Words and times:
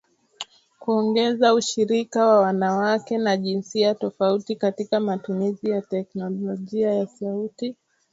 Kuongeza 0.79 1.53
ushirika 1.53 2.25
wa 2.27 2.39
wanawake 2.39 3.17
na 3.17 3.37
jinsia 3.37 3.95
tofauti 3.95 4.55
katika 4.55 4.99
matumizi 4.99 5.69
ya 5.69 5.81
teknolojia 5.81 6.93
ya 6.93 7.07
sauti. 7.07 7.75